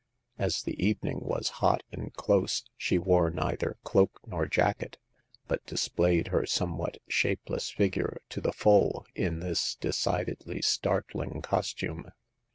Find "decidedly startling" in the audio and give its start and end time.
9.75-11.43